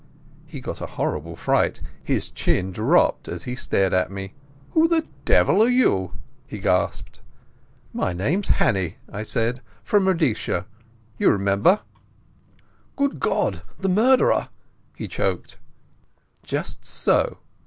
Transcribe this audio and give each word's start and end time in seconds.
He 0.47 0.61
got 0.61 0.81
a 0.81 0.87
horrid 0.87 1.37
fright. 1.37 1.79
His 2.03 2.31
chin 2.31 2.71
dropped 2.71 3.27
as 3.27 3.43
he 3.43 3.55
stared 3.55 3.93
at 3.93 4.09
me. 4.09 4.33
"Who 4.71 4.87
the 4.87 5.05
devil 5.25 5.61
are 5.61 5.69
you?" 5.69 6.13
he 6.47 6.57
gasped. 6.57 7.21
"My 7.93 8.11
name's 8.11 8.47
Hannay," 8.47 8.95
I 9.13 9.21
said. 9.21 9.61
"From 9.83 10.07
Rhodesia, 10.07 10.65
you 11.19 11.29
remember." 11.29 11.81
"Good 12.95 13.19
God, 13.19 13.61
the 13.79 13.89
murderer!" 13.89 14.49
he 14.95 15.07
choked. 15.07 15.59
"Just 16.43 16.83
so. 16.83 17.37